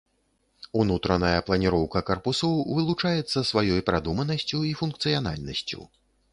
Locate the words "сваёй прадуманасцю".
3.53-4.65